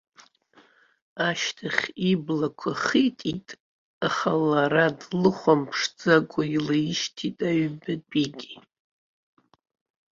Ашьҭахь 1.27 1.83
иблақәа 2.11 2.71
хитит, 2.83 3.47
аха 4.07 4.31
лара 4.49 4.85
длыхәамԥшӡакәа 4.99 6.43
илаишьҭит 6.55 7.37
аҩбатәигьы. 7.49 8.53